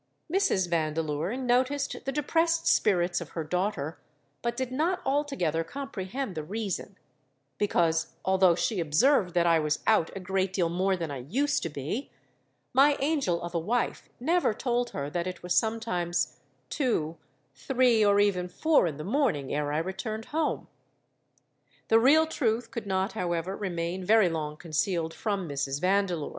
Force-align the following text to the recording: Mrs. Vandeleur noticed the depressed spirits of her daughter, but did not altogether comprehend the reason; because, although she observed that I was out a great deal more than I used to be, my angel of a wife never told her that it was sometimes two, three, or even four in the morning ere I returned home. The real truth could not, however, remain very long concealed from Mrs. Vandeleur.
Mrs. 0.33 0.67
Vandeleur 0.67 1.35
noticed 1.35 2.05
the 2.05 2.11
depressed 2.11 2.65
spirits 2.65 3.21
of 3.21 3.29
her 3.37 3.43
daughter, 3.43 3.99
but 4.41 4.57
did 4.57 4.71
not 4.71 4.99
altogether 5.05 5.63
comprehend 5.63 6.33
the 6.33 6.41
reason; 6.43 6.97
because, 7.59 8.13
although 8.25 8.55
she 8.55 8.79
observed 8.79 9.35
that 9.35 9.45
I 9.45 9.59
was 9.59 9.77
out 9.85 10.09
a 10.15 10.19
great 10.19 10.53
deal 10.53 10.69
more 10.69 10.97
than 10.97 11.11
I 11.11 11.17
used 11.19 11.61
to 11.61 11.69
be, 11.69 12.09
my 12.73 12.97
angel 12.99 13.43
of 13.43 13.53
a 13.53 13.59
wife 13.59 14.09
never 14.19 14.55
told 14.55 14.89
her 14.89 15.07
that 15.11 15.27
it 15.27 15.43
was 15.43 15.53
sometimes 15.53 16.39
two, 16.71 17.17
three, 17.53 18.03
or 18.03 18.19
even 18.19 18.49
four 18.49 18.87
in 18.87 18.97
the 18.97 19.03
morning 19.03 19.53
ere 19.53 19.71
I 19.71 19.77
returned 19.77 20.25
home. 20.33 20.67
The 21.89 21.99
real 21.99 22.25
truth 22.25 22.71
could 22.71 22.87
not, 22.87 23.11
however, 23.11 23.55
remain 23.55 24.03
very 24.03 24.29
long 24.29 24.57
concealed 24.57 25.13
from 25.13 25.47
Mrs. 25.47 25.79
Vandeleur. 25.79 26.29